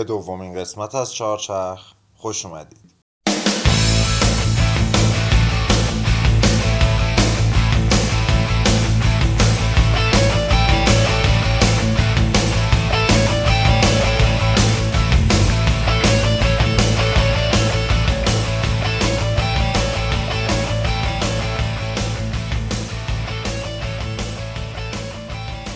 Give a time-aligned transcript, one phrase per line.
[0.00, 2.80] به دومین قسمت از چهارچرخ خوش اومدید.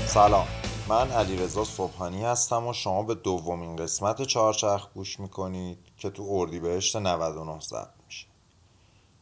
[0.07, 0.64] سلام.
[0.89, 6.97] من علیرضا صبحانی هستم و شما به دومین قسمت چهارچرخ گوش می‌کنید که تو اردیبهشت
[6.97, 8.27] 99 ضبط میشه.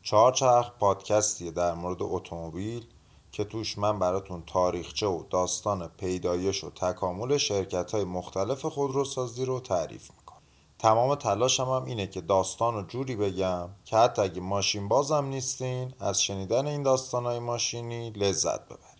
[0.02, 2.86] چهارچرخ پادکستیه در مورد اتومبیل
[3.32, 9.60] که توش من براتون تاریخچه و داستان پیدایش و تکامل شرکت های مختلف خودروسازی رو
[9.60, 10.42] تعریف می‌کنم.
[10.78, 15.94] تمام تلاشم هم اینه که داستان رو جوری بگم که حتی اگه ماشین بازم نیستین
[16.00, 18.91] از شنیدن این داستان های ماشینی لذت ببرید.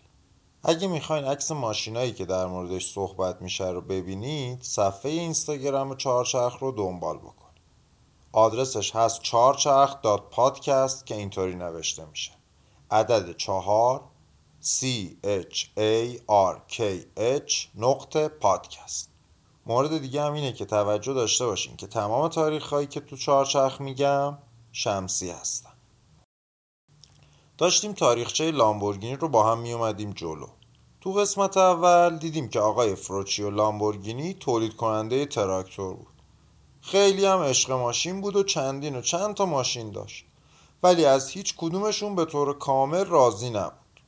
[0.63, 6.71] اگه می‌خواین عکس ماشینایی که در موردش صحبت میشه رو ببینید صفحه اینستاگرام چهارچرخ رو
[6.71, 7.43] دنبال بکنید
[8.31, 12.31] آدرسش هست چهارچرخ دات پادکست که اینطوری نوشته میشه.
[12.91, 14.01] عدد چهار
[14.61, 14.85] C
[15.23, 16.81] H A R K
[17.17, 19.09] H نقطه پادکست.
[19.65, 23.81] مورد دیگه هم اینه که توجه داشته باشین که تمام تاریخ هایی که تو چهارچرخ
[23.81, 24.37] میگم
[24.71, 25.72] شمسی هستن.
[27.63, 30.47] داشتیم تاریخچه لامبورگینی رو با هم می اومدیم جلو.
[31.01, 36.13] تو قسمت اول دیدیم که آقای فروچیو لامبورگینی تولید کننده تراکتور بود.
[36.81, 40.25] خیلی هم عشق ماشین بود و چندین و چند تا ماشین داشت.
[40.83, 44.01] ولی از هیچ کدومشون به طور کامل راضی نبود.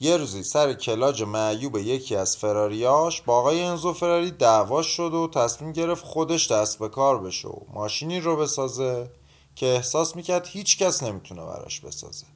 [0.00, 5.28] یه روزی سر کلاج معیوب یکی از فراریاش با آقای انزو فراری دعواش شد و
[5.34, 9.10] تصمیم گرفت خودش دست به کار بشه و ماشینی رو بسازه
[9.54, 12.26] که احساس می‌کرد هیچ کس نمی‌تونه براش بسازه.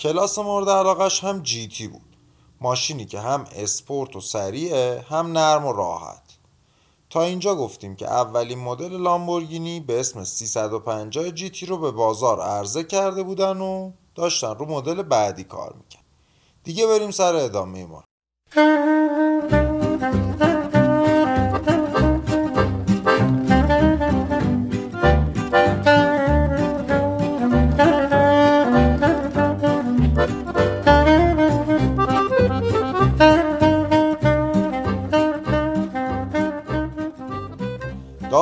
[0.00, 2.16] کلاس مورد علاقش هم جی تی بود.
[2.60, 6.22] ماشینی که هم اسپورت و سریعه هم نرم و راحت.
[7.10, 12.40] تا اینجا گفتیم که اولین مدل لامبورگینی به اسم 350 جی تی رو به بازار
[12.40, 16.04] عرضه کرده بودن و داشتن رو مدل بعدی کار می‌کرد
[16.64, 18.04] دیگه بریم سر ادامه ما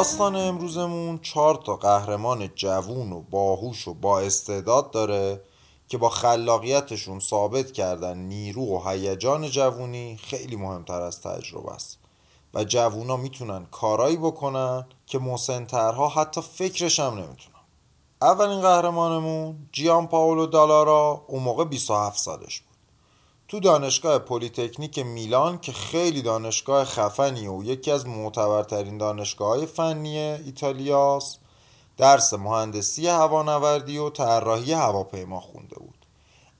[0.08, 5.40] داستان امروزمون چهار تا قهرمان جوون و باهوش و با استعداد داره
[5.88, 11.98] که با خلاقیتشون ثابت کردن نیرو و هیجان جوونی خیلی مهمتر از تجربه است.
[12.54, 17.64] و جوونا می‌تونن کارایی بکنن که مسنترها حتی فکرش هم نمی‌تونن.
[18.22, 22.62] اولین قهرمانمون جیان پاولو دالارا اون موقع 27 سالش
[23.48, 30.18] تو دانشگاه پلیتکنیک میلان که خیلی دانشگاه خفنیه و یکی از معتبرترین دانشگاه های فنی
[30.18, 31.38] ایتالیاست
[31.96, 36.06] درس مهندسی هوانوردی و طراحی هواپیما خونده بود.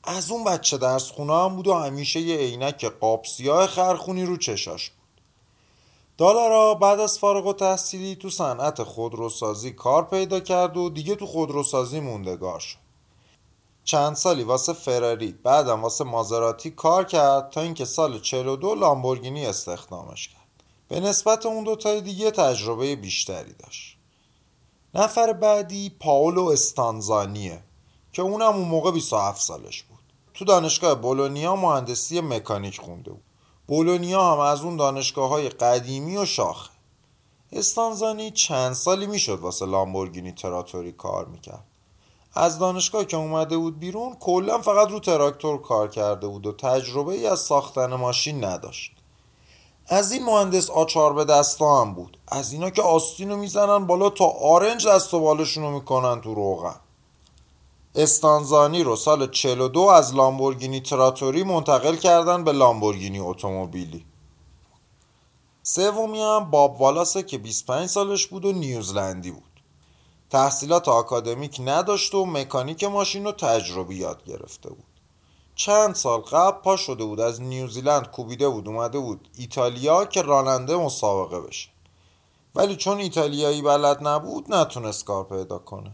[0.05, 4.37] از اون بچه درس خونه هم بود و همیشه یه عینک قاب سیاه خرخونی رو
[4.37, 5.21] چشاش بود.
[6.19, 11.27] دالارا بعد از فارغ و تحصیلی تو صنعت خودروسازی کار پیدا کرد و دیگه تو
[11.27, 12.88] خودروسازی موندگار شد.
[13.89, 20.29] چند سالی واسه فراری بعدم واسه مازراتی کار کرد تا اینکه سال 42 لامبورگینی استخدامش
[20.29, 20.65] کرد.
[20.89, 23.99] به نسبت اون دوتای دیگه تجربه بیشتری داشت.
[24.95, 27.63] نفر بعدی پاولو استانزانیه
[28.13, 29.99] که اونم اون موقع 27 سالش بود.
[30.35, 33.25] تو دانشگاه بولونیا مهندسی مکانیک خونده بود.
[33.67, 36.71] بولونیا هم از اون دانشگاه های قدیمی و شاخه.
[37.53, 41.65] استانزانی چند سالی می‌شد واسه لامبورگینی تراتوری کار می‌کرد.
[42.35, 47.13] از دانشگاه که اومده بود بیرون کلا فقط رو تراکتور کار کرده بود و تجربه
[47.13, 48.93] ای از ساختن ماشین نداشت.
[49.87, 52.19] از این مهندس آچار به دستا هم بود.
[52.29, 56.35] از اینا که آستین رو می‌زنن بالا تا آرنج دست و بالشون رو می‌کنن تو
[56.35, 56.77] روغن.
[57.95, 64.05] استانزانی رو سال 42 از لامبورگینی تراتوری منتقل کردن به لامبورگینی اتومبیلی.
[65.63, 69.48] سومی هم باب والاسه که 25 سالش بود و نیوزلندی بود.
[70.31, 74.85] تحصیلات آکادمیک نداشت و مکانیک ماشین رو تجربی یاد گرفته بود.
[75.55, 80.77] چند سال قبل پا شده بود از نیوزیلند کوبیده بود اومده بود ایتالیا که راننده
[80.77, 81.69] مسابقه بشه.
[82.55, 85.93] ولی چون ایتالیایی بلد نبود نتونست کار پیدا کنه.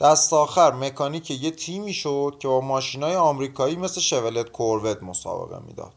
[0.00, 5.92] دست آخر مکانیک یه تیمی شد که با ماشینای آمریکایی مثل شولت کوروت مسابقه می‌داد.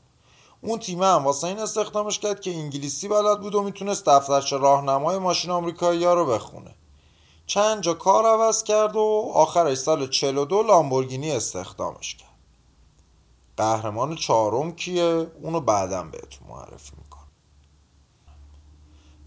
[0.61, 5.17] اون تیم هم واسه این استخدامش کرد که انگلیسی بلد بود و می‌تونست دفترچه راهنمای
[5.17, 6.75] ماشین آمریکایی ها رو بخونه.
[7.47, 12.29] چند جا کار عوض کرد و آخرش سال 42 لامبورگینی استخدامش کرد.
[13.57, 17.27] قهرمان چهارم کیه؟ اونو بعدم بهتون معرفی می‌کنم.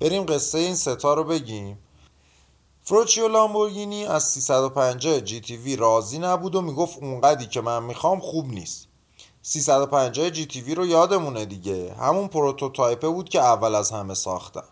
[0.01, 1.79] بریم قصه این ستا رو بگیم.
[2.83, 8.89] فروچیو لامبورگینی از 350 GTV راضی نبود و می‌گفت اونقدی که من می‌خوام خوب نیست.
[9.43, 11.95] 350 GTV رو یادمونه دیگه.
[11.95, 14.69] همون prototype ه بود که اول از همه ساختن.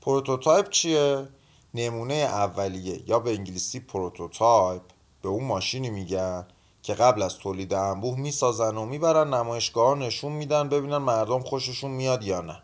[0.00, 1.28] prototype چیه؟
[1.74, 4.82] نمونه اولیه یا به انگلیسی prototype
[5.22, 6.46] به اون ماشینی میگن
[6.82, 12.24] که قبل از تولید انبوه می‌سازن و می‌برن نمایشگاه نشون میدن ببینن مردم خوششون میاد
[12.24, 12.62] یا نه.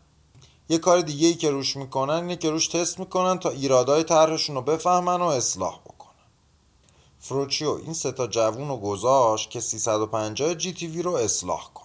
[0.68, 4.56] یه کار دیگه ای که روش می‌کنن اینه که روش تست می‌کنن تا ایرادای طرحشون
[4.56, 6.14] رو بفهمن و اصلاح بکنن.
[7.18, 11.84] فروچیو این ستا جوون رو گذاشت که 350 جی تی وی رو اصلاح کنن.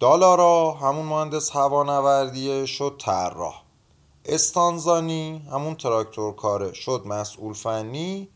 [0.00, 3.62] دالارا همون مهندس هوانوردیه شد طراح.
[4.28, 8.28] استانزانی همون تراکتور کاره شد مسئول فنی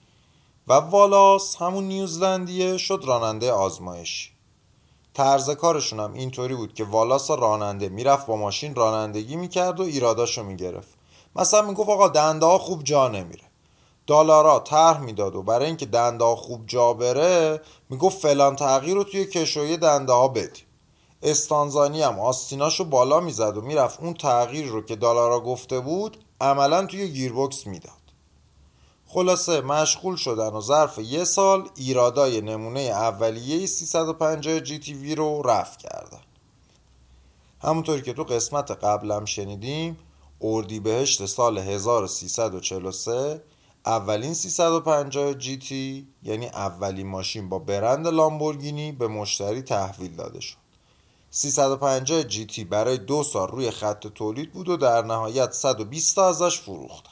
[0.69, 4.31] و والاس همون نیوزلندیه شد راننده آزمایشی
[5.15, 10.43] طرز کارشون هم اینطوری بود که والاس راننده می‌رفت با ماشین رانندگی می‌کرد و ایراداشو
[10.43, 10.89] می‌گرفت.
[11.37, 13.45] مثلا می‌گفت آقا دنده ها خوب جا نمیره.
[14.07, 17.61] دلارا طرح می‌داد و برای اینکه دنده ها خوب جا بره
[17.91, 20.63] می‌گفت فلان تغییر رو توی کشوی دنده ها بدی
[21.23, 22.19] استانزانی هم.
[22.19, 27.67] آستیناشو بالا می‌زد و می‌رفت اون تغییر رو که دلارا گفته بود عملا توی گیربکس
[27.67, 27.93] می‌داد.
[29.07, 35.43] خلاصه مشغول شدن و ظرف یه سال ایرادای نمونه اولیه 350 جی تی وی رو
[35.43, 36.21] رفع کردن.
[37.63, 39.99] همونطوری که تو قسمت قبلم شنیدیم
[40.83, 43.43] بهشت سال 1343
[43.87, 50.70] اولین 350 جی تی یعنی اولین ماشین با برند لامبورگینی به مشتری تحویل داده شد.
[51.31, 56.29] 350 جی تی برای دو سال روی خط تولید بود و در نهایت 120 تا
[56.29, 57.11] ازش فروختن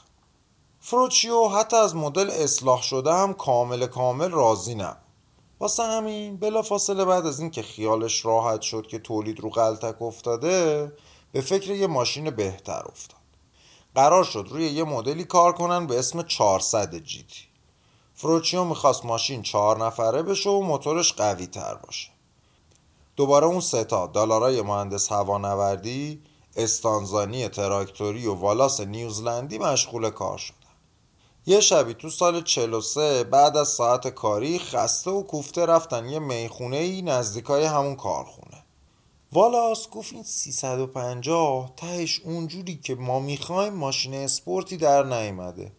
[0.81, 4.97] فروچیو حتی از مدل اصلاح شده هم کامل کامل راضی نبود
[5.61, 10.93] واسه همین بلا فاصله بعد از اینکه خیالش راحت شد که تولید رو غلطک افتاده
[11.33, 13.19] به فکر یه ماشین بهتر افتاد.
[13.95, 17.45] قرار شد روی یه مدلی کار کنن به اسم 400 جی تی.
[18.15, 22.18] فروچیو می‌خواست ماشین چهار نفره بشه و موتورش قوی تر باشه.
[23.19, 26.23] دوباره اون ستا دلارای مهندس هوانوردی
[26.57, 30.55] استانزانی تراکتوری و والاس نیوزلندی مشغول کار شد
[31.47, 36.77] یه شبی تو سال 43 بعد از ساعت کاری خسته و کوفته رفتن یه می‌خونه
[36.77, 38.65] ای نزدیکای همون کارخونه.
[39.33, 45.73] والاس گفت این 350 تهش اونجوری که ما می‌خوایم ماشین اسپورتی در نیامده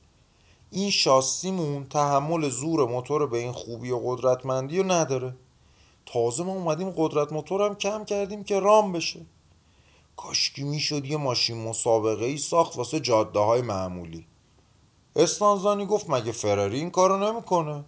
[0.72, 5.36] این شاسیمون تحمل زور موتور به این خوبی و قدرتمندی رو نداره.
[6.14, 9.26] تازه ما اومدیم قدرت موتورم کم کردیم که رام بشه.
[10.18, 14.28] کاشکی می‌شد یه ماشین مسابقه ای ساخت واسه جاده های معمولی.
[15.16, 17.86] استانزانی گفت مگه فراری این کارو نمی‌کنه؟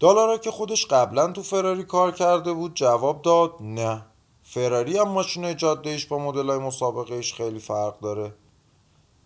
[0.00, 4.06] دالارا که خودش قبلا تو فراری کار کرده بود جواب داد نه.
[4.42, 8.34] فراری هم ماشین جاده با مدل های مسابقه خیلی فرق داره.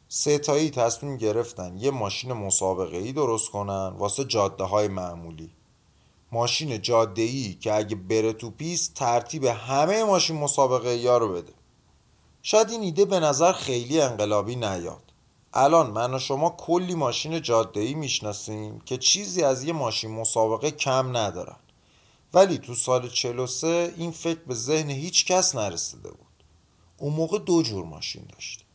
[0.08, 5.50] ستایی تصمیم گرفتن یه ماشین مسابقه ای درست کنن واسه جاده های معمولی.
[6.32, 11.52] ماشین جاده ای که اگه بره تو پیست ترتیب همه ماشین مسابقه یا رو بده.
[12.42, 15.02] شاید این ایده به نظر خیلی انقلابی نیاد.
[15.54, 20.70] الان من و شما کلی ماشین جاده ای می‌شناسیم که چیزی از یه ماشین مسابقه
[20.70, 21.56] کم ندارن.
[22.34, 26.26] ولی تو سال 43 این فکر به ذهن هیچ کس نرسیده بود.
[26.98, 28.66] اون موقع دو جور ماشین داشتیم.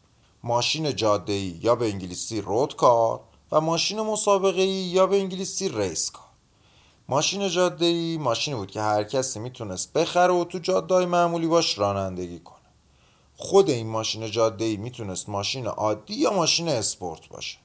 [0.43, 5.69] ماشین جاده ای یا به انگلیسی رود کار و ماشین مسابقه ای یا به انگلیسی
[5.69, 6.24] ریس کار.
[7.09, 11.77] ماشین جاده ای ماشینی بود که هر کسی می‌تونست بخره و تو جاده معمولی باش
[11.77, 12.55] رانندگی کنه.
[13.37, 17.57] خود این ماشین جاده ای می‌تونست ماشین عادی یا ماشین اسپورت باشه.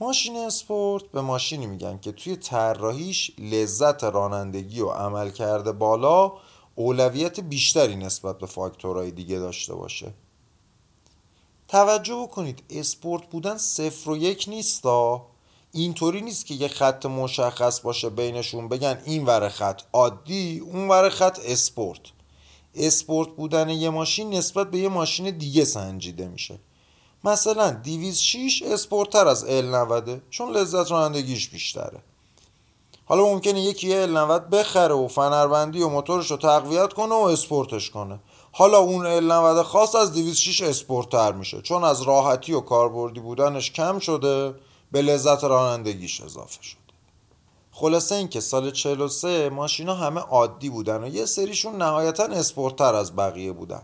[0.00, 6.32] ماشین اسپورت به ماشینی میگن که توی طراحیش لذت رانندگی و عملکرد بالا
[6.74, 10.12] اولویت بیشتری نسبت به فاکتورهای دیگه داشته باشه.
[11.68, 15.26] توجه بکنید اسپورت بودن صفر و یک نیستا.
[15.82, 21.08] اینطوری نیست که یه خط مشخص باشه بینشون بگن این ور خط عادی اون ور
[21.08, 22.00] خط اسپورت.
[22.74, 26.58] اسپورت بودن یه ماشین نسبت به یه ماشین دیگه سنجیده میشه.
[27.24, 31.98] مثلا 206 اسپورتتر از ال 90 چون لذت رانندگیش بیشتره.
[33.04, 37.90] حالا ممکنه یکی ال 90 بخره و فنربندی و موتورش رو تقویت کنه و اسپورتش
[37.90, 38.18] کنه.
[38.52, 41.62] حالا اون ال 90 خاص از 206 اسپورتتر میشه.
[41.62, 44.54] چون از راحتی و کاربردی بودنش کم شده.
[44.92, 46.76] به لذت رانندگیش اضافه شد.
[47.72, 53.52] خلاصه اینکه سال 43 ماشینا همه عادی بودن و یه سریشون نهایتا اسپورتتر از بقیه
[53.52, 53.82] بودن.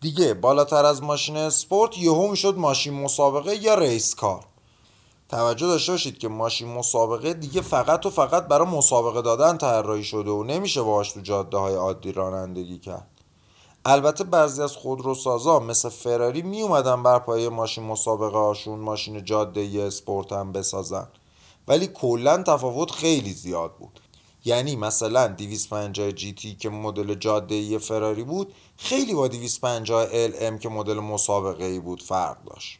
[0.00, 4.44] دیگه بالاتر از ماشین اسپورت یهو می‌شد ماشین مسابقه یا race car.
[5.28, 10.30] توجه داشته باشید که ماشین مسابقه دیگه فقط و فقط برای مسابقه دادن طراحی شده
[10.30, 13.19] و نمیشه باهاش تو جاده های عادی رانندگی کرد.
[13.84, 19.60] البته بعضی از خودروسازا مثل فراری می اومدن بر پایه ماشین مسابقه هاشون ماشین جاده
[19.60, 21.08] ای اسپورت هم بسازن.
[21.68, 24.00] ولی کلا تفاوت خیلی زیاد بود.
[24.44, 30.68] یعنی مثلا 250 GT که مدل جاده ای فراری بود خیلی با 250 LM که
[30.68, 32.78] مدل مسابقه ای بود فرق داشت.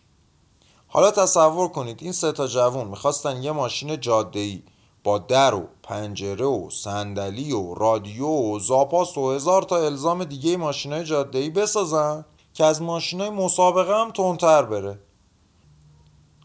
[0.86, 4.62] حالا تصور کنید این سه تا جوون می‌خواستن یه ماشین جاده ای
[5.04, 10.56] با در و پنجره و صندلی و رادیو و زاپاس و هزار تا الزام دیگه
[10.56, 14.98] ماشین های جاده ای بسازن که از ماشین های مسابقه هم تندتر بره.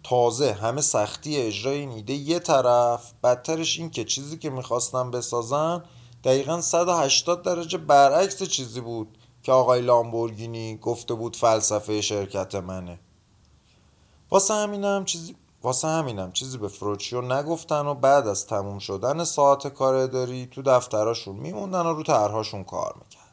[0.03, 5.83] تازه همه سختی اجرای این ایده یه طرف بدترش این که چیزی که می‌خواستن بسازن
[6.23, 12.99] دقیقا 180 درجه برعکس چیزی بود که آقای لامبورگینی گفته بود فلسفه شرکت منه.
[14.31, 15.35] واسه همینم چیزی
[15.65, 20.61] واسه همینم چیزی به فروچیو نگفتن و بعد از تموم شدن ساعت کار اداری تو
[20.61, 23.25] دفتراشون میموندن و رو طرحهاشون کار می‌کردن.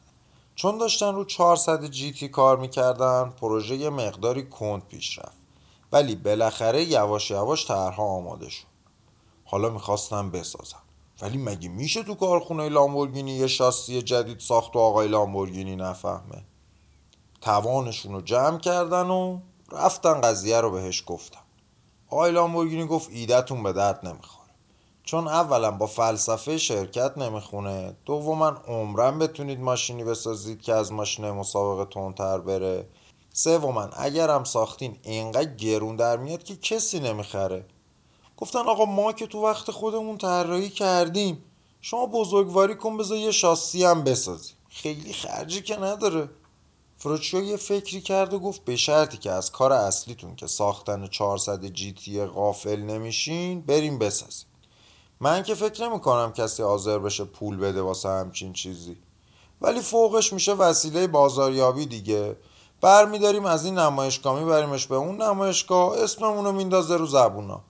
[0.55, 5.37] چون داشتن رو 400 جی تی کار می‌کردن پروژه یه مقداری کند پیش رفت.
[5.91, 8.67] ولی بالاخره یواش یواش طرحها آماده شد.
[9.45, 10.81] حالا می‌خواستم بسازم.
[11.21, 16.43] ولی مگه میشه تو کارخونه لامبورگینی یه شاسی جدید ساخت و آقای لامبورگینی نفهمه؟
[17.41, 19.39] توانشون رو جمع کردن و
[19.71, 21.42] رفتن قضیه رو بهش گفتم
[22.13, 24.49] آقای لامبورگینی گفت ایدهتون به درد نمی‌خوره.
[25.03, 31.93] چون اولا با فلسفه شرکت نمی‌خونه دوما عمرن بتونید ماشینی بسازید که از ماشین مسابقه
[31.93, 32.87] تندتر بره.
[33.33, 37.65] سوما اگرم ساختین اینقدر گرون در میاد که کسی نمی‌خره.
[38.37, 41.43] گفتن آقا ما که تو وقت خودمون طراحی کردیم
[41.81, 46.29] شما بزرگواری کن بذار یه شاسی هم بسازی خیلی خرجی که نداره.
[47.03, 51.65] فروچیو یه فکری کرد و گفت به شرطی که از کار اصلیتون که ساختن 400
[51.65, 54.47] جی تی غافل نمیشین بریم بسازیم
[55.19, 58.97] من که فکر نمی کنم کسی حاضر بشه پول بده واسه همچین چیزی.
[59.61, 62.35] ولی فوقش میشه وسیله بازاریابی دیگه.
[62.81, 67.61] برمیداریم از این نمایشگاه میبریمش به اون نمایشگاه اسممون رو میندازه رو زبونا.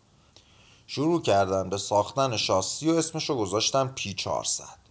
[0.88, 4.83] شروع کردن به ساختن شاسی و اسمشو گذاشتن پی 400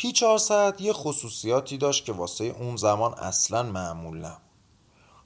[0.00, 4.40] پی 400 یه خصوصیاتی داشت که واسه اون زمان اصلا معمول نبود.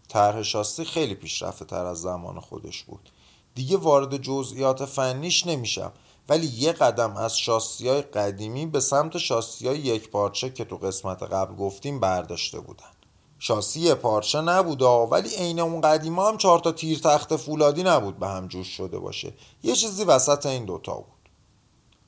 [0.09, 3.11] طرح شاسی خیلی پیشرفته تر از زمان خودش بود.
[3.55, 5.93] دیگه وارد جزئیات فنیش نمیشم
[6.29, 10.77] ولی یه قدم از شاسی های قدیمی به سمت شاسی های یک پارچه که تو
[10.77, 12.93] قسمت قبل گفتیم برداشته بودن.
[13.39, 18.29] شاسی پارچه نبودا ولی عین اون قدیما هم چهار تا تیر تخت فولادی نبود به
[18.29, 19.33] هم جوش شده باشه.
[19.63, 21.14] یه چیزی وسط این دوتا بود.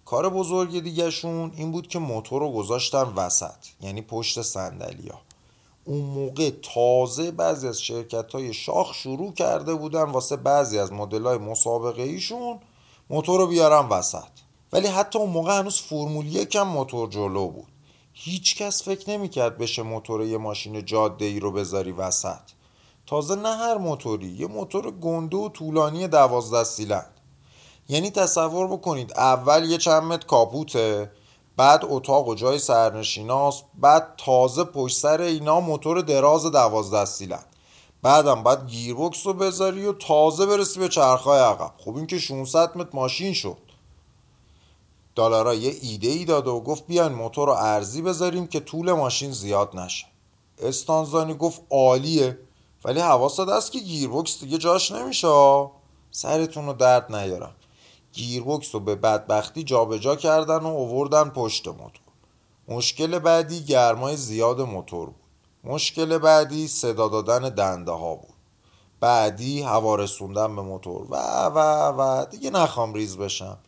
[0.06, 5.20] کار بزرگ دیگهشون این بود که موتور رو گذاشتن وسط یعنی پشت سندلیا
[5.84, 11.22] اون موقع تازه بعضی از شرکت های شاخ شروع کرده بودن واسه بعضی از مدل
[11.22, 12.58] های مسابقه ایشون
[13.10, 14.24] موتور رو بیارن وسط.
[14.72, 17.68] ولی حتی اون موقع هنوز فرمول یکم موتور جلو بود.
[18.12, 22.40] هیچ کس فکر نمی‌کرد بشه موتور یه ماشین جاده ای رو بذاری وسط.
[23.06, 27.15] تازه نه هر موتوری یه موتور گنده و طولانی دوازده سیلند.
[27.88, 31.10] یعنی تصور بکنید اول یه چند متر کاپوته
[31.56, 37.46] بعد اتاق و جای سرنشیناست بعد تازه پشت سر اینا موتور دراز دوازده سیلند.
[38.02, 41.72] بعدم بعد گیربکس رو بذاری و تازه برسی به چرخهای عقب.
[41.78, 43.56] خب این که 600 متر ماشین شد.
[45.14, 49.32] دالارا یه ایده ای داد و گفت بیاین موتور رو ارزی بذاریم که طول ماشین
[49.32, 50.06] زیاد نشه.
[50.58, 52.38] استانزانی گفت عالیه
[52.84, 55.66] ولی حواست هست که گیربکس دیگه جاش نمیشه.
[56.10, 57.54] سرتون رو درد نیارم.
[58.16, 62.06] گیربکس رو به بدبختی جابجا جا کردن و اووردن پشت موتور.
[62.68, 65.16] مشکل بعدی گرمای زیاد موتور بود.
[65.64, 68.34] مشکل بعدی صدا دادن دنده ها بود.
[69.00, 71.06] بعدی هوا رسوندن به موتور.
[71.10, 71.58] و و
[71.88, 73.58] و دیگه نخوام ریز بشم.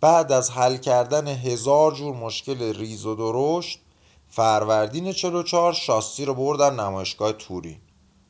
[0.00, 3.80] بعد از حل کردن هزار جور مشکل ریز و درشت
[4.28, 7.80] فروردین 44 شاسی رو بردن نمایشگاه تورین.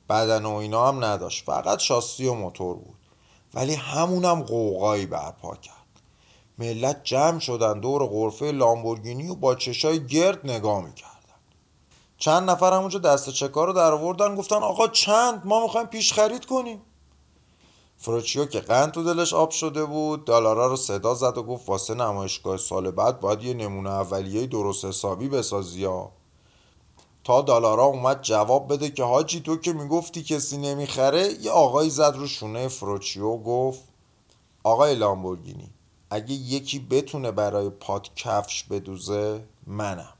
[0.08, 1.44] بدن و اینا هم نداشت.
[1.44, 2.97] فقط شاسی و موتور بود.
[3.58, 5.74] ولی همونم قوقایی برپا کرد.
[6.58, 11.38] ملت جمع شدن دور غرفه لامبورگینی و با چشای گرد نگاه می‌کردن.
[12.18, 16.46] چند نفر همونجا دست چکار رو در آوردن گفتن آقا چند؟ ما می‌خوایم پیش خرید
[16.46, 16.82] کنیم.
[17.96, 21.94] فروچیو که قند تو دلش آب شده بود دلارا رو صدا زد و گفت واسه
[21.94, 26.12] نمایشگاه سال بعد باید یه نمونه اولیه درست حسابی بسازی ها.
[27.28, 32.14] تا دلارا اومد جواب بده که حاجی تو که می‌گفتی کسی نمی‌خره یه آقایی زد
[32.16, 33.80] رو شونه فروچیو گفت
[34.64, 35.70] آقای لامبورگینی
[36.10, 40.12] اگه یکی بتونه برای پات کفش بدوزه منم.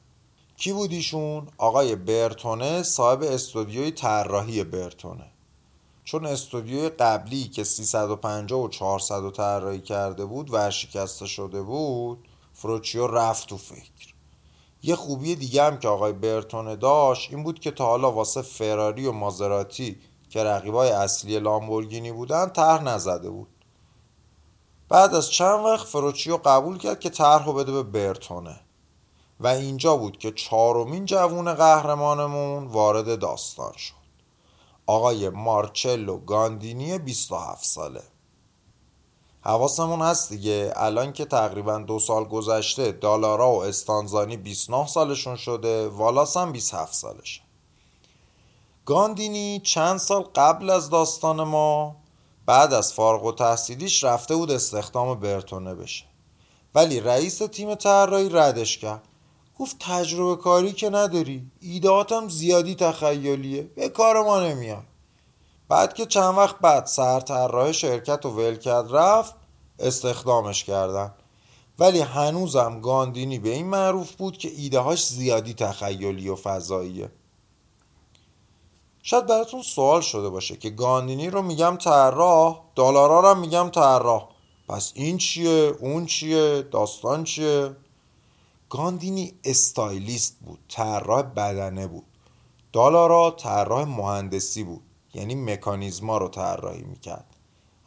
[0.57, 5.27] کی بودیشون؟ آقای برتونه صاحب استودیوی طراحی برتونه.
[6.05, 13.49] چون استودیوی قبلی که 350 و 400 طراحی کرده بود ورشکسته شده بود فروچیو رفت
[13.49, 14.18] تو فکر.
[14.83, 19.07] یه خوبی دیگه هم که آقای برتونه داشت این بود که تا حالا واسه فراری
[19.07, 23.49] و مازراتی که رقیبای اصلی لامبورگینی بودن طرح نزده بود.
[24.89, 28.61] بعد از چند وقت فروچیو قبول کرد که طرح بده به برتونه.
[29.41, 33.95] و اینجا بود که چهارمین جوون قهرمانمون وارد داستان شد.
[34.87, 38.03] آقای مارچلو گاندینی 27 ساله.
[39.49, 40.73] حواسمون هست دیگه.
[40.77, 46.95] الان که تقریبا دو سال گذشته دالارا و استانزانی 29 سالشون شده والاس هم 27
[46.95, 47.41] سالشه
[48.87, 51.97] گاندینی چند سال قبل از داستان ما
[52.47, 56.05] بعد از فارغ و تحصیلیش رفته بود استخدام برتونه بشه
[56.75, 59.03] ولی رئیس تیم طراحی ردش کرد.
[59.59, 61.51] گفت تجربه کاری که نداری.
[61.61, 63.63] ایدهاتم زیادی تخیلیه.
[63.63, 64.85] به کار ما نمیاد.
[65.69, 69.35] بعد که چند وقت بعد سر طراح شرکت و ول کرد رفت
[69.79, 71.15] استخدامش کردن.
[71.79, 77.11] ولی هنوزم گاندینی به این معروف بود که ایدههاش زیادی تخیلی و فضاییه.
[79.03, 84.29] شاید براتون سوال شده باشه که گاندینی رو میگم طراح دلارا رو میگم طراح.
[84.69, 87.77] پس این چیه؟ اون چیه؟ داستان چیه؟
[88.71, 92.05] گاندینی استایلیست بود طراح بدنه بود.
[92.73, 94.83] دالارا طراح مهندسی بود.
[95.19, 97.37] یعنی مکانیزما رو طراحی می‌کرد.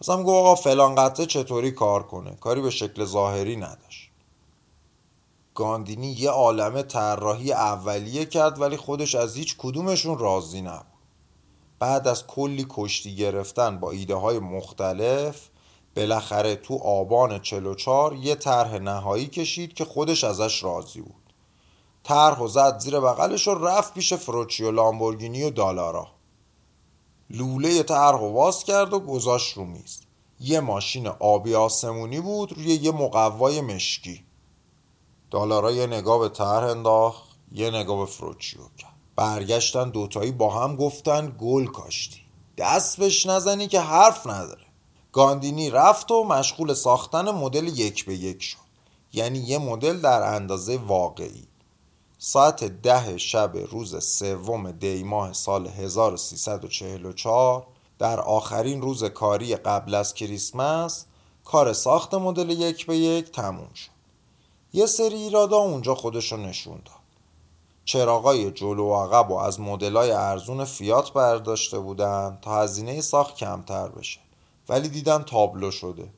[0.02, 4.12] مثلا گفت آقا فلان قطعه چطوری کار کنه؟ کاری به شکل ظاهری نداشت.
[5.56, 10.86] گاندینی یه عالم طراحی اولیه کرد ولی خودش از هیچ کدومشون راضی نبود.
[11.80, 15.50] بعد از کلی کشتی گرفتن با ایده های مختلف
[15.96, 21.34] بالاخره تو آبان 44 یه طرح نهایی کشید که خودش ازش راضی بود.
[22.04, 26.08] طرح و زد زیر بغلش و رفت پیش فروچیو لامبورگینی و دالارا
[27.34, 30.02] لوله طرح و کرد و گذاشت رو میز.
[30.40, 34.24] یه ماشین آبی آسمونی بود روی یه مقوای مشکی.
[35.32, 38.94] دالارا یه نگاه به طرح انداخت یه نگاه به فروچیو کرد.
[39.16, 42.22] برگشتن دوتایی با هم گفتن گل کاشتی.
[42.58, 44.66] دست بهش نزنی که حرف نداره.
[45.12, 48.58] گاندینی رفت و مشغول ساختن مدل یک به یک شد.
[49.14, 51.48] یعنی یه مدل در اندازه واقعی.
[52.24, 57.68] ساعت ده شب روز سوم دی ماه سال 1344
[58.00, 61.06] در آخرین روز کاری قبل از کریسمس
[61.46, 63.90] کار ساخت مدل یک به یک تموم شد.
[64.74, 66.96] یه سری ایرادا اونجا خودشو نشون داد.
[67.86, 73.88] چراغای جلو و عقب و از مدلای ارزون فیات برداشته بودن تا هزینه ساخت کمتر
[73.88, 74.20] بشه.
[74.70, 76.10] ولی دیدن تابلو شده.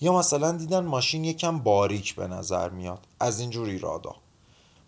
[0.00, 3.06] یا مثلا دیدن ماشین یکم باریک به نظر میاد.
[3.20, 4.16] از اینجور ایرادا.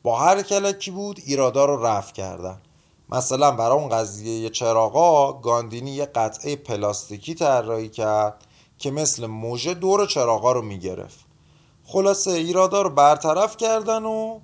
[0.03, 2.61] با هر کلکی بود ایرادا رو رفع کردن.
[3.09, 8.45] مثلا برای اون قضیه چراغا گاندینی یه قطعه پلاستیکی طراحی کرد
[8.79, 11.21] که مثل موژه دور چراغا رو می‌گرفت.
[11.85, 14.41] خلاصه ایرادا رو برطرف کردن و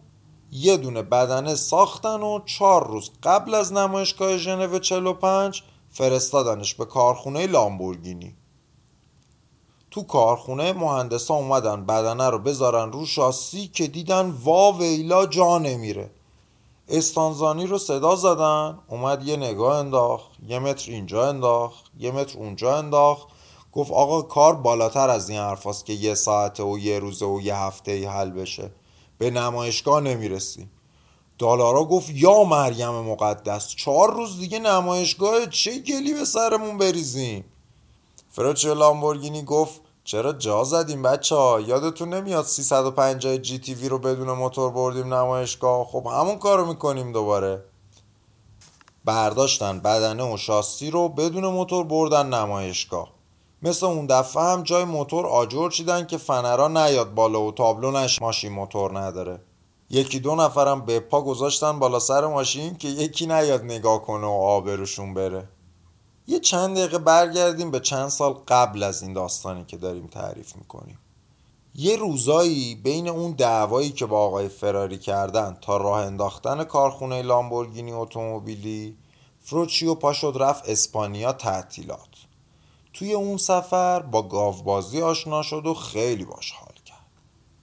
[0.51, 7.47] یه دونه بدنه ساختن و چهار روز قبل از نمایشگاه ژنو 45 فرستادنش به کارخونه
[7.47, 8.37] لامبورگینی.
[9.99, 16.11] تو کارخونه مهندسا اومدن بدنه رو بذارن رو شاسی که دیدن وا ویلا جا نمیره.
[16.89, 22.77] استانزانی رو صدا زدن اومد یه نگاه انداخت یه متر اینجا انداخت یه متر اونجا
[22.77, 23.29] انداخت.
[23.73, 27.57] گفت آقا کار بالاتر از این حرفاست که یه ساعته و یه روزه و یه
[27.57, 28.71] هفته ای حل بشه.
[29.19, 30.71] به نمایشگاه نمی‌رسیم
[31.39, 37.45] دالارا گفت یا مریم مقدس چهار روز دیگه نمایشگاه چه گلی به سرمون بریزیم؟
[38.31, 43.99] فروچو لامبورگینی گفت چرا جا زدیم بچه ها یادتون نمیاد 350 جی تی وی رو
[43.99, 47.65] بدون موتور بردیم نمایشگاه؟ خب همون کارو می‌کنیم دوباره.
[49.05, 53.09] برداشتن بدنه و شاسی رو بدون موتور بردن نمایشگاه.
[53.63, 58.23] مثل اون دفعه هم جای موتور آجر چیدن که فنرا نیاد بالا و تابلو نش
[58.23, 59.41] ماشین موتور نداره.
[59.91, 64.31] یکی دو نفرم به پا گذاشتن بالا سر ماشین که یکی نیاد نگاه کنه و
[64.31, 65.49] آبروشون بره.
[66.31, 70.99] یه چند دقیقه برگردیم به چند سال قبل از این داستانی که داریم تعریف می‌کنیم.
[71.75, 77.93] یه روزایی بین اون دعوایی که با آقای فراری کردن تا راه انداختن کارخونه لامبورگینی
[77.93, 78.97] اتومبیلی
[79.41, 82.09] فروچیو پا شد رفت اسپانیا تعطیلات.
[82.93, 87.07] توی اون سفر با گاوبازی آشنا شد و خیلی باش حال کرد.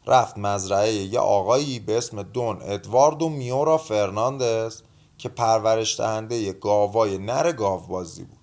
[0.07, 4.81] رفت مزرعه یه آقایی به اسم دون ادواردو میورا فرناندز
[5.17, 8.34] که پرورش دهنده گاوای نر گاوبازی بود.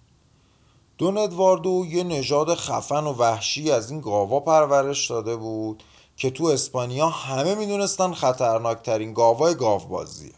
[1.03, 5.83] دون ادواردو یه نژاد خفن و وحشی از این گاوا پرورش داده بود
[6.17, 10.33] که تو اسپانیا همه می‌دونستن خطرناکترین گاوای گاوبازیه.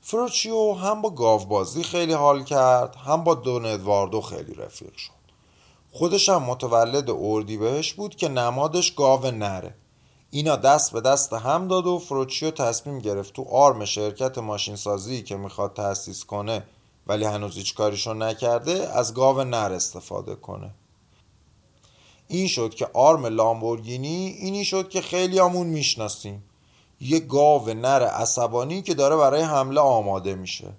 [0.00, 5.12] فروچیو هم با گاوبازی خیلی حال کرد هم با دون ادواردو خیلی رفیق شد.
[5.92, 9.74] خودش هم متولد اردی بهش بود که نمادش گاو نره.
[10.30, 15.36] اینا دست به دست هم داد و فروچیو تصمیم گرفت تو آرم شرکت ماشینسازی که
[15.36, 16.62] می‌خواد تأسیس کنه
[17.06, 20.70] ولی هنوز هیچ کاریشو نکرده از گاو نر استفاده کنه.
[22.28, 26.44] این شد که آرم لامبورگینی اینی شد که خیلی همون می‌شناسیم.
[27.00, 30.72] یه گاو نر عصبانی که داره برای حمله آماده میشه.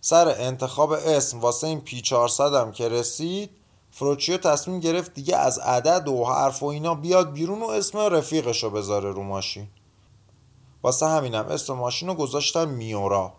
[0.00, 3.50] سر انتخاب اسم واسه این پی 400 هم که رسید
[3.90, 8.64] فروچیو تصمیم گرفت دیگه از عدد و حرف و اینا بیاد بیرون و اسم رفیقش
[8.64, 9.68] رو بذاره رو ماشین.
[10.82, 13.32] واسه همینم اسم ماشین رو گذاشتن میورا.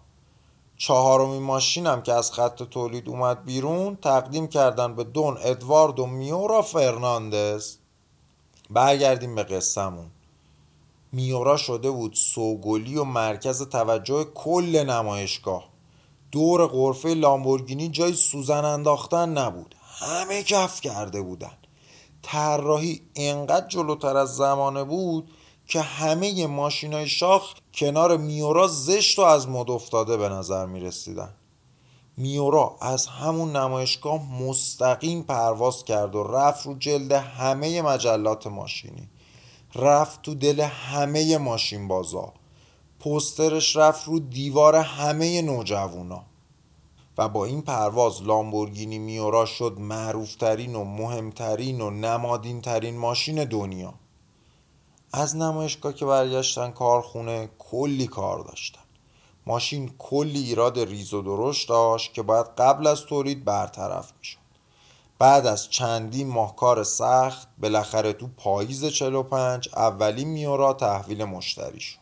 [0.78, 6.62] چهارمین ماشینم که از خط تولید اومد بیرون تقدیم کردن به دون ادوارد و میورا
[6.62, 7.76] فرناندز.
[8.70, 10.12] برگردیم به قصهمون.
[11.12, 15.70] میورا شده بود سوگلی و مرکز توجه کل نمایشگاه.
[16.32, 19.76] دور غرفه لامبورگینی جای سوزن انداختن نبود.
[19.82, 21.58] همه کف کرده بودن.
[22.22, 25.32] طراحی انقدر جلوتر از زمانه بود
[25.68, 30.80] که همه ماشین های شاخ کنار میورا زشت و از مد افتاده به نظر می
[30.80, 31.34] رسیدن
[32.18, 39.10] میورا از همون نمایشگاه مستقیم پرواز کرد و رفت رو جلد همه مجلات ماشینی.
[39.76, 42.34] رفت تو دل همه ماشین بازا
[43.00, 46.24] پسترش رفت رو دیوار همه نوجوونا
[47.18, 53.94] و با این پرواز لامبورگینی میورا شد معروفترین و مهمترین و نمادینترین ماشین دنیا.
[55.18, 58.82] از نمایشگاه که برگشتن کارخونه کلی کار داشتن.
[59.46, 64.38] ماشین کلی ایراد ریز و درشت داشت که باید قبل از تولید برطرف می‌شد.
[65.20, 72.00] بعد از چندین ماه کار سخت بالاخره تو پاییز 45 اولین میورا تحویل مشتری شد.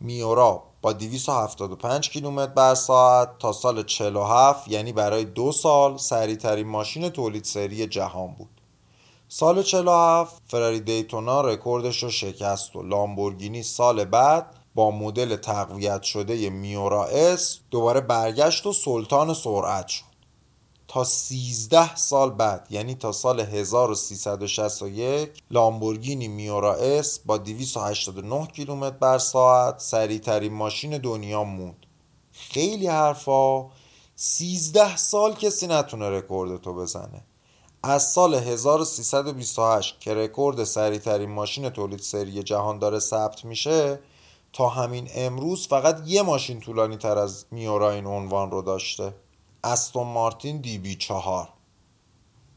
[0.00, 7.08] میورا با 275 کیلومتر بر ساعت تا سال 47 یعنی برای دو سال سریعترین ماشین
[7.08, 8.57] تولید سری جهان بود.
[9.30, 16.50] سال 47 فراری دیتونا رکوردش رو شکست و لامبورگینی سال بعد با مدل تقویت شده
[16.50, 20.04] میورا S دوباره برگشت و سلطان سرعت شد.
[20.88, 29.18] تا 13 سال بعد یعنی تا سال 1361 لامبورگینی میورا S با 289 کیلومتر بر
[29.18, 31.86] ساعت سریعترین ماشین دنیا موند.
[32.32, 33.66] خیلی حرفا.
[34.16, 37.27] 13 سال کسی نتونه رکوردتو بزنه.
[37.82, 44.00] از سال 1328 که رکورد سریعترین ماشین تولید سری جهان داره ثبت میشه
[44.52, 49.14] تا همین امروز فقط یه ماشین طولانی تر از میورا این عنوان رو داشته.
[49.64, 51.48] استون مارتین DB چهار.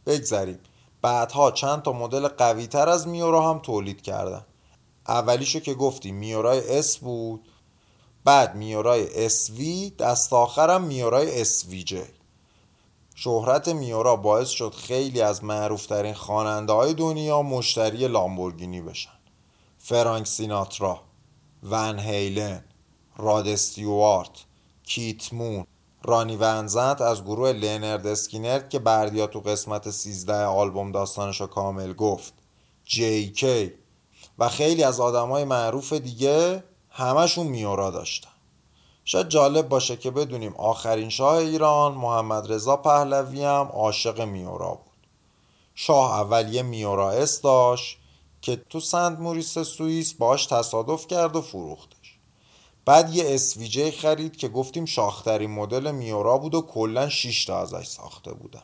[0.06, 0.60] بگذریم.
[1.02, 4.46] بعدها چند تا مدل قوی تر از میورا هم تولید کردن.
[5.08, 7.48] اولیشو که گفتیم میورای S بود.
[8.24, 12.21] بعد میورای SV دست آخرم میورای SVJ.
[13.24, 19.20] شهرت میورا باعث شد خیلی از معروفترین خواننده های دنیا مشتری لامبورگینی بشن.
[19.78, 21.02] فرانک سیناترا
[21.64, 22.64] ون هیلن
[23.18, 24.46] راد استیوارت
[24.84, 25.66] کیت مون
[26.04, 32.34] رانی ونزنت از گروه لینرد اسکینرد که بردیا تو قسمت 13 آلبوم داستانش کامل گفت.
[32.86, 33.74] جی کی.
[34.40, 38.31] و خیلی از آدمای معروف دیگه همشون میورا داشتن.
[39.12, 45.08] شاید جالب باشه که بدونیم آخرین شاه ایران محمد رضا پهلوی هم عاشق میورا بود.
[45.76, 47.98] شاه اول یه میورا S داشت
[48.42, 52.20] که تو سنت موریتس سوئیس باش تصادف کرد و فروختش.
[52.86, 57.88] بعد یه SVJ خرید که گفتیم شاخترین مدل میورا بود و کلا 6 تا ازش
[57.88, 58.64] ساخته بودن.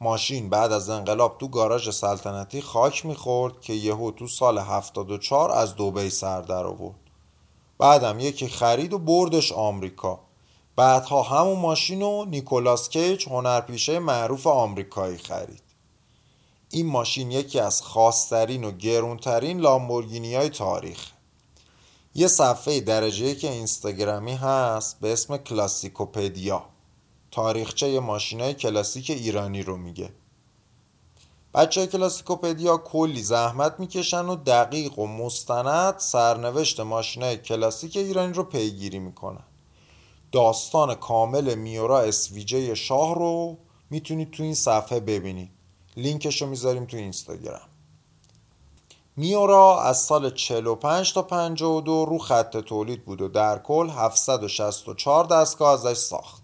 [0.00, 5.76] ماشین بعد از انقلاب تو گاراژ سلطنتی خاک می‌خورد که یهو تو سال 74 از
[5.76, 7.03] دوبی سر در آورد.
[7.78, 10.20] بعدم یکی خرید و بردش آمریکا.
[10.76, 15.62] بعدها همون ماشین رو نیکولاس کیج هنرپیشه معروف آمریکایی خرید.
[16.70, 21.10] این ماشین یکی از خاصترین و گرونترین لامبورگینی های تاریخ.
[22.14, 26.64] یه صفحه درجه که اینستاگرامی هست به اسم کلاسیکوپدیا.
[27.30, 30.10] تاریخچه ماشین های کلاسیک ایرانی رو میگه.
[31.54, 38.98] بچه کلاسیکوپدیا کلی زحمت می‌کشن و دقیق و مستند سرنوشت ماشین کلاسیک ایرانی رو پیگیری
[38.98, 39.44] می‌کنن.
[40.32, 43.58] داستان کامل میورا اسویجه شاه رو
[43.90, 45.50] می‌تونید تو این صفحه ببینید.
[45.96, 47.68] لینکش رو می‌ذاریم تو اینستاگرام.
[49.16, 55.72] میورا از سال 45 تا 52 رو خط تولید بود و در کل 764 دستگاه
[55.72, 56.43] ازش ساختن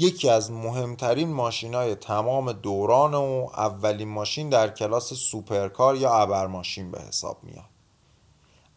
[0.00, 6.46] یکی از مهمترین ماشین های تمام دوران و اولین ماشین در کلاس سوپرکار یا ابر
[6.46, 7.64] ماشین به حساب میاد.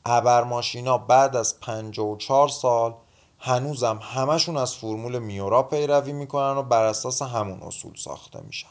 [0.06, 0.44] ابر
[0.86, 2.96] ها بعد از 54 سال
[3.40, 8.68] هنوزم همشون از فرمول میورا پیروی می‌کنن و بر اساس همون اصول ساخته میشن.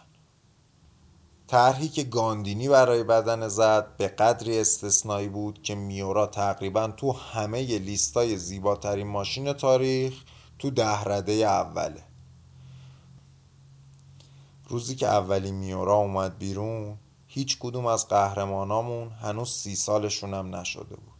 [1.47, 7.63] طرحی که گاندینی برای بدن زد به قدری استثنایی بود که میورا تقریبا تو همه
[7.63, 10.25] لیستای زیباترین ماشین تاریخ
[10.59, 12.10] تو ده رده اوله.
[14.71, 20.97] روزی که اولی میورا اومد بیرون هیچ کدوم از قهرمانامون هنوز سی سالشون هم نشده
[20.97, 21.15] بود.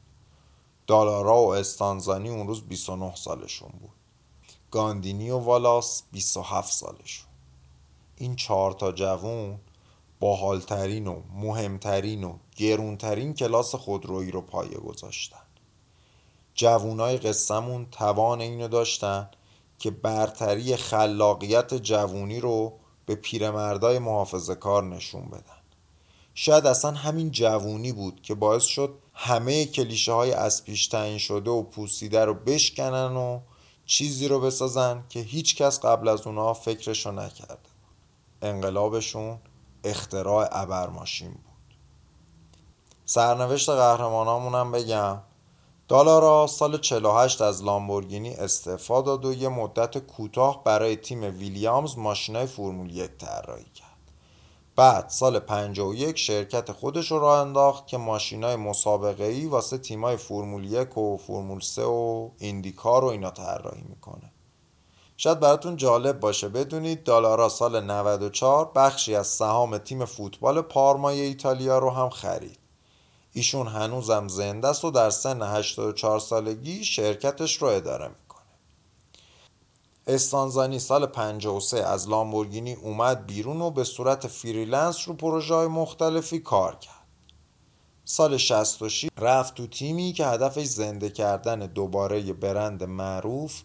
[0.87, 3.91] دالارا و استانزانی اون روز 29 سالشون بود.
[4.71, 7.27] گاندینی و والاس 27 سالشون.
[8.17, 9.59] این چهار تا جوون
[10.21, 15.47] باحالترین و مهمترین و گرونترین کلاس خودرویی رو پایه گذاشتن.
[16.55, 19.31] جوونای قصهمون توان اینو داشتن
[19.79, 25.61] که برتری خلاقیت جوونی رو به پیرمردای محافظه کار نشون بدن.
[26.35, 31.51] شاید اصلا همین جوونی بود که باعث شد همه کلیشه های از پیش تعیین شده
[31.51, 33.41] و پوسیده رو بشکنن و
[33.87, 37.69] چیزی رو بسازن که هیچ کس قبل از اونها فکرشو نکرده
[38.43, 39.39] انقلابشون
[39.85, 41.77] اختراع ابرماشین بود.
[43.05, 45.19] سرنوشت قهرمانامون هم بگم.
[45.91, 52.47] دالارا سال 48 از لامبورگینی استعفا داد و یه مدت کوتاه برای تیم ویلیامز ماشینای
[52.47, 54.13] فرمول یک طراحی کرد.
[54.77, 60.73] بعد سال 51 شرکت خودش رو راه انداخت که ماشینای مسابقه ای واسه تیمای فرمول
[60.73, 64.33] یک و فرمول 3 و ایندیکار رو اینا طراحی می‌کنه.
[65.17, 71.79] شاید براتون جالب باشه بدونید دالارا سال 94 بخشی از سهام تیم فوتبال پارمای ایتالیا
[71.79, 72.60] رو هم خرید.
[73.33, 78.41] ایشون هنوزم زنده است و در سن 84 سالگی شرکتش رو اداره می‌کنه.
[80.07, 86.39] استانزانی سال 53 از لامبورگینی اومد بیرون و به صورت freelance رو پروژه های مختلفی
[86.39, 86.95] کار کرد.
[88.05, 93.63] سال 66 رفت تو تیمی که هدفش زنده کردن دوباره برند معروف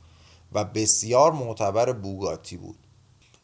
[0.51, 2.77] و بسیار معتبر بوگاتی بود.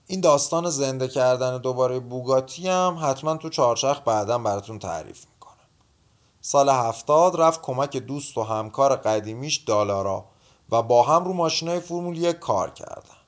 [0.07, 5.25] این داستان زنده کردن دوباره بوگاتی هم حتما تو چارچرخ بعدا براتون تعریف
[6.41, 10.25] سال هفتاد رفت کمک دوست و همکار قدیمیش دالارا
[10.69, 13.21] و با هم رو ماشینای فرمول یک کار کردن.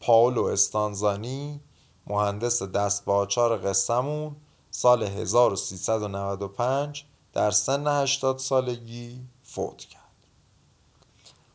[0.00, 1.60] پاولو استانزانی
[2.06, 4.36] مهندس دست باچار قصمون
[4.70, 10.02] سال 1395 در سن 80 سالگی فوت کرد.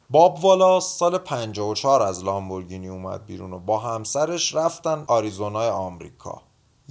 [0.09, 6.41] باب والاس سال 54 از لامبورگینی اومد بیرون و با همسرش رفتن آریزونای آمریکا.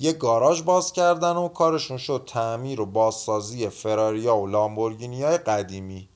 [0.03, 6.09] یه گاراژ باز کردن و کارشون شد تعمیر و بازسازی فراریا و لامبورگینی های قدیمی.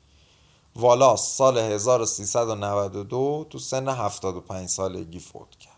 [0.76, 5.72] والاس سال 1392 تو سن 75 سالگی فوت کرد.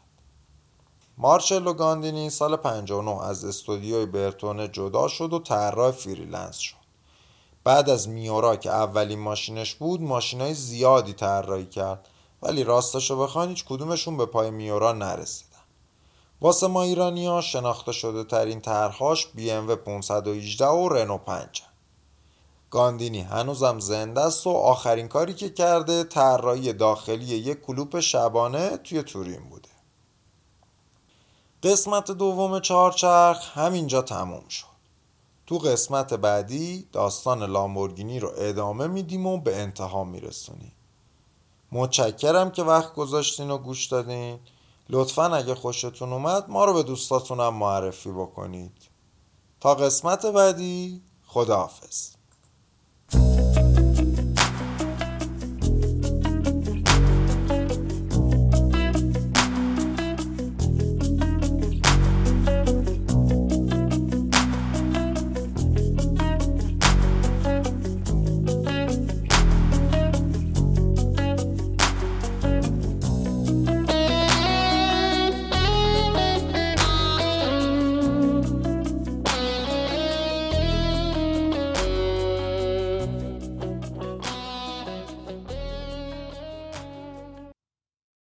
[1.19, 6.77] مارچلو گاندینی سال 59 از استودیوی برتونه جدا شد و طراح freelance شد.
[7.65, 12.09] بعد از میورا که اولین ماشینش بود ماشینای زیادی طراحی کرد.
[12.43, 15.48] ولی راستشو بخواین هیچ کدومشون به پای میورا نرسیدن
[16.41, 21.63] واسه ما ایرانی ها شناخته شده ترین ام و 518 و رنو 5
[22.71, 29.03] گاندینی هنوزم زنده است و آخرین کاری که کرده طراحی داخلی یک کلوپ شبانه توی
[29.03, 29.69] تورین بوده.
[31.63, 34.67] قسمت دوم چهارچرخ همینجا تموم شد.
[35.47, 40.73] تو قسمت بعدی داستان لامبورگینی رو ادامه میدیم و به انتها میرسونیم.
[41.73, 44.39] متشکرم که وقت گذاشتین و گوش دادین.
[44.91, 48.73] لطفا اگه خوشتون اومد ما رو به دوستاتونم معرفی بکنید.
[49.61, 52.18] تا قسمت بعدی خداحافظ.